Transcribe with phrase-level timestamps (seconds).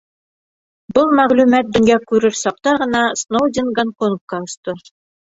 [0.97, 4.75] Был мәғлүмәт донъя күрер саҡта ғына Сноуден Гонконгка осто.